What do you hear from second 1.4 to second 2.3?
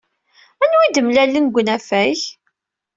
deg unafag?